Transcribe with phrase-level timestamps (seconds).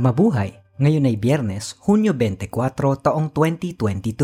[0.00, 0.56] Mabuhay!
[0.80, 4.16] Ngayon ay Biyernes, Hunyo 24, taong 2022.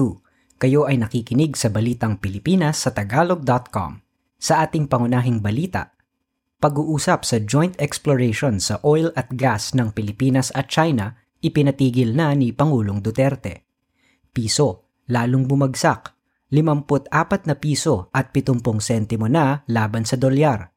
[0.56, 4.00] Kayo ay nakikinig sa Balitang Pilipinas sa Tagalog.com.
[4.40, 5.92] Sa ating pangunahing balita,
[6.64, 11.12] pag-uusap sa joint exploration sa oil at gas ng Pilipinas at China,
[11.44, 13.68] ipinatigil na ni Pangulong Duterte.
[14.32, 16.16] Piso, lalong bumagsak,
[16.56, 20.72] 54 na piso at 70 sentimo na laban sa dolyar.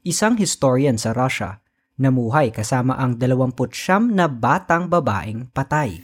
[0.00, 1.60] Isang historian sa Russia
[2.00, 6.00] namuhay kasama ang 29 na batang babaeng patay.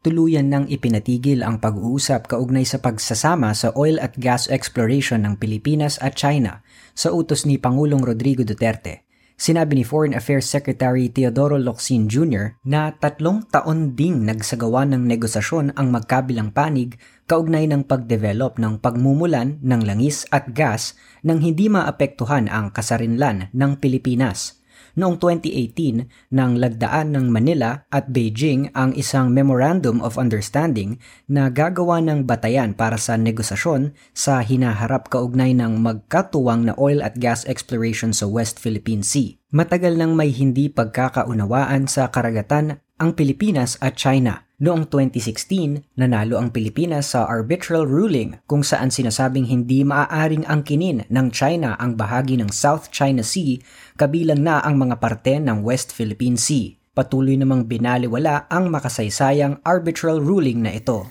[0.00, 6.00] Tuluyan nang ipinatigil ang pag-uusap kaugnay sa pagsasama sa oil at gas exploration ng Pilipinas
[6.00, 6.64] at China
[6.96, 9.09] sa utos ni Pangulong Rodrigo Duterte
[9.40, 12.60] Sinabi ni Foreign Affairs Secretary Teodoro Locsin Jr.
[12.68, 19.56] na tatlong taon ding nagsagawa ng negosasyon ang magkabilang panig kaugnay ng pagdevelop ng pagmumulan
[19.64, 20.92] ng langis at gas
[21.24, 24.59] nang hindi maapektuhan ang kasarinlan ng Pilipinas
[24.98, 30.98] noong 2018 nang lagdaan ng Manila at Beijing ang isang Memorandum of Understanding
[31.30, 37.16] na gagawa ng batayan para sa negosasyon sa hinaharap kaugnay ng magkatuwang na oil at
[37.16, 39.38] gas exploration sa West Philippine Sea.
[39.54, 46.52] Matagal nang may hindi pagkakaunawaan sa karagatan ang Pilipinas at China Noong 2016, nanalo ang
[46.52, 52.52] Pilipinas sa arbitral ruling kung saan sinasabing hindi maaaring angkinin ng China ang bahagi ng
[52.52, 53.56] South China Sea
[53.96, 56.76] kabilang na ang mga parte ng West Philippine Sea.
[56.92, 61.08] Patuloy namang binaliwala ang makasaysayang arbitral ruling na ito.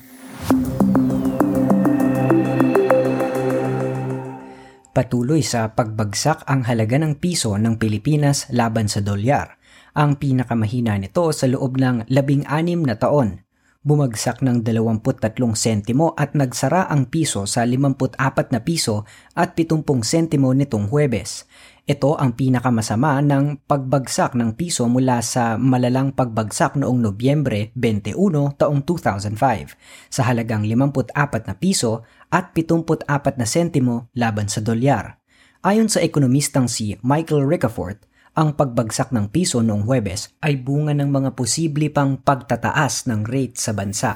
[4.94, 9.59] Patuloy sa pagbagsak ang halaga ng piso ng Pilipinas laban sa dolyar
[9.94, 12.46] ang pinakamahina nito sa loob ng 16
[12.86, 13.46] na taon.
[13.80, 19.08] Bumagsak ng 23 sentimo at nagsara ang piso sa 54 na piso
[19.40, 21.48] at 70 sentimo nitong Huwebes.
[21.88, 28.84] Ito ang pinakamasama ng pagbagsak ng piso mula sa malalang pagbagsak noong Nobyembre 21 taong
[28.84, 33.08] 2005 sa halagang 54 na piso at 74
[33.40, 35.24] na sentimo laban sa dolyar.
[35.64, 38.09] Ayon sa ekonomistang si Michael Ricafort,
[38.40, 43.60] ang pagbagsak ng piso noong Huwebes ay bunga ng mga posible pang pagtataas ng rate
[43.60, 44.16] sa bansa.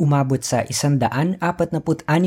[0.00, 1.38] Umabot sa 146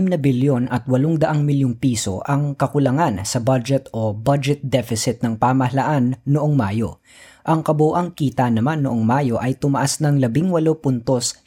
[0.06, 6.22] na bilyon at 800 milyong piso ang kakulangan sa budget o budget deficit ng pamahalaan
[6.30, 7.02] noong Mayo.
[7.46, 11.46] Ang kabuang kita naman noong Mayo ay tumaas ng 18.71%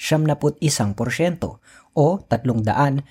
[1.99, 3.03] o 304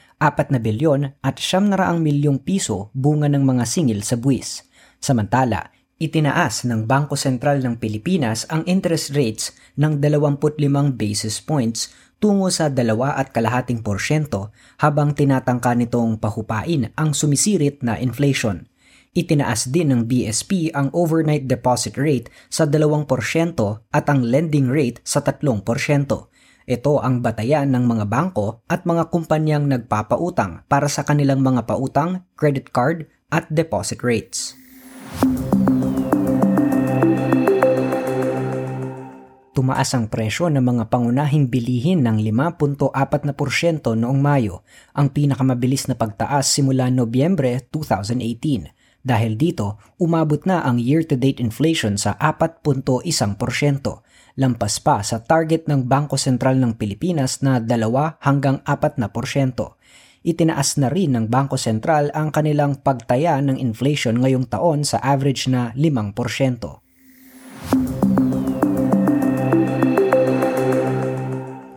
[0.55, 4.63] na bilyon at 700 milyong piso bunga ng mga singil sa buwis.
[5.03, 10.47] Samantala, itinaas ng Bangko Sentral ng Pilipinas ang interest rates ng 25
[10.95, 11.91] basis points
[12.23, 18.63] tungo sa 2 at kalahating porsyento habang tinatangka nitong pahupain ang sumisirit na inflation.
[19.17, 22.78] Itinaas din ng BSP ang overnight deposit rate sa 2%
[23.89, 25.57] at ang lending rate sa 3%.
[26.69, 32.29] Ito ang batayan ng mga bangko at mga kumpanyang nagpapautang para sa kanilang mga pautang,
[32.38, 34.53] credit card at deposit rates.
[39.57, 42.94] Tumaas ang presyo ng mga pangunahing bilihin ng 5.4%
[43.97, 44.61] noong Mayo,
[44.94, 48.76] ang pinakamabilis na pagtaas simula Nobyembre 2018.
[49.07, 53.07] Dahil dito, umabot na ang year-to-date inflation sa 4.1%,
[54.35, 57.72] lampas pa sa target ng Bangko Sentral ng Pilipinas na 2
[58.19, 59.79] hanggang 4 na porsyento.
[60.28, 65.47] Itinaas na rin ng Bangko Sentral ang kanilang pagtaya ng inflation ngayong taon sa average
[65.47, 66.12] na 5%.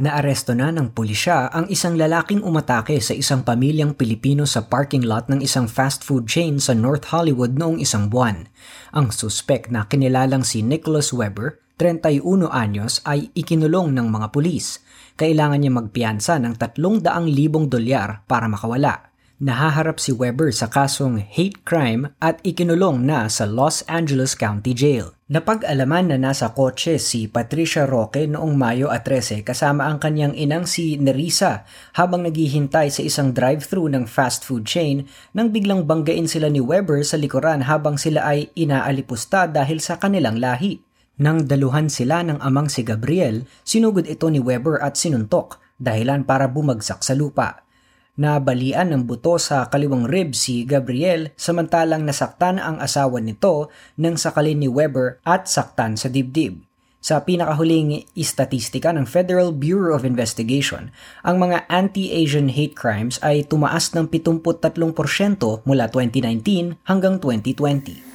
[0.01, 5.29] Naaresto na ng pulisya ang isang lalaking umatake sa isang pamilyang Pilipino sa parking lot
[5.29, 8.49] ng isang fast food chain sa North Hollywood noong isang buwan.
[8.97, 14.81] Ang suspek na kinilalang si Nicholas Weber, 31 anyos, ay ikinulong ng mga pulis.
[15.21, 19.10] Kailangan niya magpiyansa ng 300,000 dolyar para makawala.
[19.41, 25.17] Nahaharap si Weber sa kasong hate crime at ikinulong na sa Los Angeles County Jail.
[25.33, 31.01] Napag-alaman na nasa kotse si Patricia Roque noong Mayo 13 kasama ang kanyang inang si
[31.01, 31.65] Nerissa
[31.97, 37.01] habang naghihintay sa isang drive-thru ng fast food chain nang biglang banggain sila ni Weber
[37.01, 40.85] sa likuran habang sila ay inaalipusta dahil sa kanilang lahi.
[41.17, 46.45] Nang daluhan sila ng amang si Gabriel, sinugod ito ni Weber at sinuntok dahilan para
[46.45, 47.70] bumagsak sa lupa.
[48.21, 54.61] Nabalian ng buto sa kaliwang rib si Gabriel samantalang nasaktan ang asawa nito nang sakalin
[54.61, 56.61] ni Weber at saktan sa dibdib.
[57.01, 60.93] Sa pinakahuling istatistika ng Federal Bureau of Investigation,
[61.25, 64.45] ang mga anti-Asian hate crimes ay tumaas ng 73%
[65.65, 68.10] mula 2019 hanggang 2020.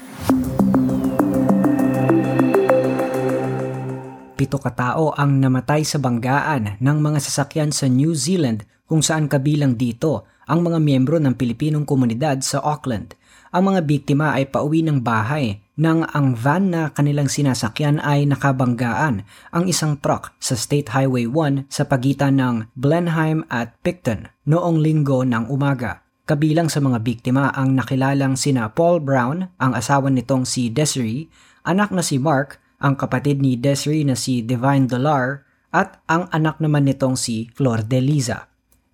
[4.36, 9.80] Pito katao ang namatay sa banggaan ng mga sasakyan sa New Zealand kung saan kabilang
[9.80, 13.16] dito ang mga miyembro ng Pilipinong komunidad sa Auckland.
[13.56, 19.24] Ang mga biktima ay pauwi ng bahay nang ang van na kanilang sinasakyan ay nakabanggaan
[19.56, 25.24] ang isang truck sa State Highway 1 sa pagitan ng Blenheim at Picton noong linggo
[25.24, 26.04] ng umaga.
[26.28, 31.32] Kabilang sa mga biktima ang nakilalang sina Paul Brown, ang asawa nitong si Desiree,
[31.64, 35.42] anak na si Mark, ang kapatid ni Desiree na si Divine Dollar,
[35.74, 38.48] at ang anak naman nitong si Flor de Liza.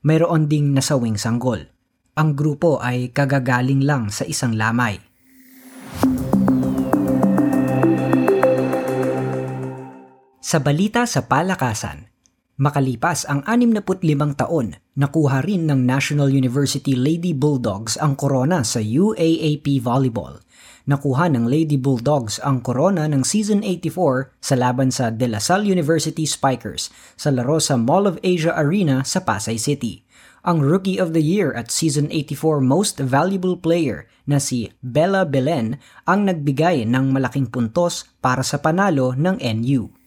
[0.08, 1.68] Mayroon ding nasawing sanggol.
[2.16, 4.98] Ang grupo ay kagagaling lang sa isang lamay.
[10.42, 12.11] Sa balita sa palakasan,
[12.62, 19.82] makalipas ang 65 taon, nakuha rin ng National University Lady Bulldogs ang korona sa UAAP
[19.82, 20.38] Volleyball.
[20.86, 25.66] Nakuha ng Lady Bulldogs ang korona ng Season 84 sa laban sa De La Salle
[25.66, 30.06] University Spikers sa laro sa Mall of Asia Arena sa Pasay City
[30.42, 35.78] ang Rookie of the Year at Season 84 Most Valuable Player na si Bella Belen
[36.10, 40.01] ang nagbigay ng malaking puntos para sa panalo ng NU.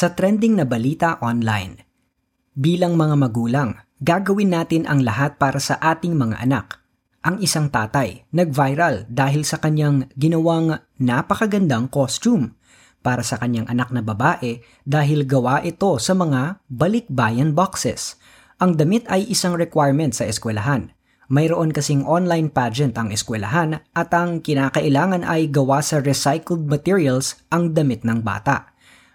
[0.00, 1.76] Sa trending na balita online,
[2.56, 6.80] bilang mga magulang, gagawin natin ang lahat para sa ating mga anak.
[7.20, 12.56] Ang isang tatay nag-viral dahil sa kanyang ginawang napakagandang costume
[13.04, 18.16] para sa kanyang anak na babae dahil gawa ito sa mga balikbayan boxes.
[18.56, 20.96] Ang damit ay isang requirement sa eskwelahan.
[21.28, 27.76] Mayroon kasing online pageant ang eskwelahan at ang kinakailangan ay gawa sa recycled materials ang
[27.76, 28.69] damit ng bata.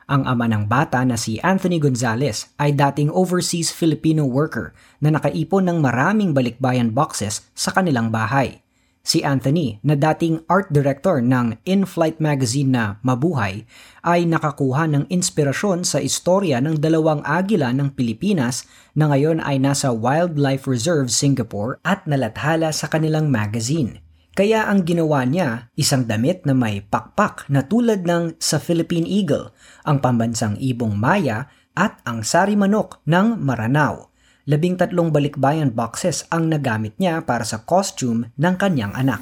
[0.05, 4.69] Ang ama ng bata na si Anthony Gonzalez ay dating overseas Filipino worker
[5.01, 8.61] na nakaipon ng maraming balikbayan boxes sa kanilang bahay.
[9.01, 13.65] Si Anthony, na dating art director ng in-flight magazine na Mabuhay,
[14.05, 19.89] ay nakakuha ng inspirasyon sa istorya ng dalawang agila ng Pilipinas na ngayon ay nasa
[19.89, 24.04] Wildlife Reserve Singapore at nalathala sa kanilang magazine.
[24.35, 29.55] Kaya ang ginawa niya, isang damit na may pakpak na tulad ng sa Philippine Eagle,
[29.87, 34.15] ang pambansang ibong maya at ang sari manok ng Maranao
[34.45, 39.21] labing tatlong balikbayan boxes ang nagamit niya para sa costume ng kanyang anak.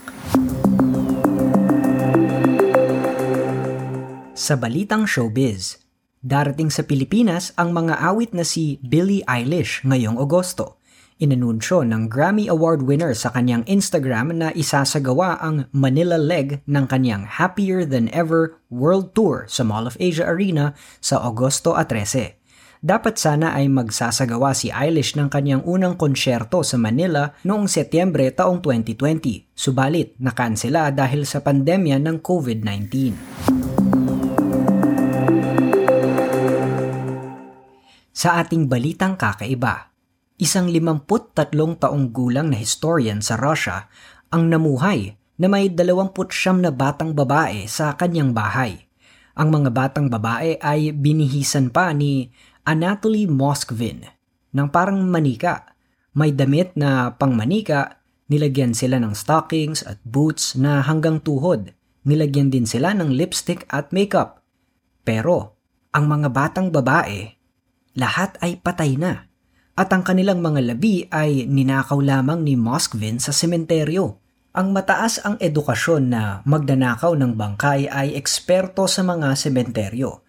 [4.36, 5.80] Sa balitang showbiz,
[6.19, 10.83] darating sa Pilipinas ang mga awit na si Billie Eilish ngayong Agosto.
[11.24, 17.24] Inanunsyo ng Grammy Award winner sa kanyang Instagram na isasagawa ang Manila leg ng kanyang
[17.40, 22.44] Happier Than Ever World Tour sa Mall of Asia Arena sa Agosto 13
[22.84, 28.60] dapat sana ay magsasagawa si Eilish ng kanyang unang konsyerto sa Manila noong Setyembre taong
[28.60, 32.84] 2020, subalit nakansela dahil sa pandemya ng COVID-19.
[38.12, 39.93] Sa ating balitang kakaiba,
[40.42, 43.90] isang 53 taong gulang na historian sa Russia
[44.34, 46.14] ang namuhay na may 29
[46.62, 48.86] na batang babae sa kanyang bahay.
[49.34, 52.30] Ang mga batang babae ay binihisan pa ni
[52.63, 54.06] Anatoly Moskvin
[54.54, 55.74] ng parang manika.
[56.13, 57.98] May damit na pangmanika,
[58.30, 61.74] nilagyan sila ng stockings at boots na hanggang tuhod.
[62.06, 64.46] Nilagyan din sila ng lipstick at makeup.
[65.02, 65.58] Pero,
[65.90, 67.34] ang mga batang babae,
[67.98, 69.33] lahat ay patay na.
[69.74, 74.22] At ang kanilang mga labi ay ninakaw lamang ni Moskvin sa sementeryo.
[74.53, 80.22] Ang mataas ang edukasyon na magdanakaw ng bangkay ay eksperto sa mga sementeryo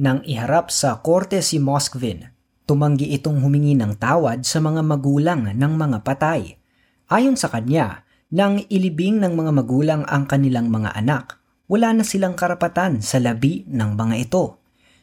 [0.00, 2.28] nang iharap sa korte si Moskvin.
[2.68, 6.60] Tumanggi itong humingi ng tawad sa mga magulang ng mga patay.
[7.08, 11.40] Ayon sa kanya, nang ilibing ng mga magulang ang kanilang mga anak,
[11.72, 14.59] wala na silang karapatan sa labi ng mga ito.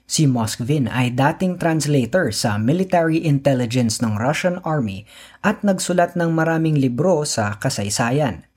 [0.08, 5.04] Si Moskvin ay dating translator sa military intelligence ng Russian Army
[5.44, 8.48] at nagsulat ng maraming libro sa kasaysayan.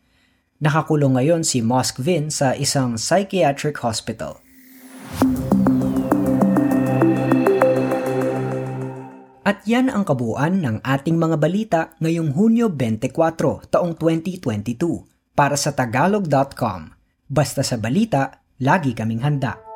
[0.63, 4.39] Nakakulong ngayon si Moskvin sa isang psychiatric hospital.
[9.43, 15.75] At yan ang kabuuan ng ating mga balita ngayong Hunyo 24, taong 2022 para sa
[15.75, 16.95] tagalog.com.
[17.27, 19.70] Basta sa balita, lagi kaming handa.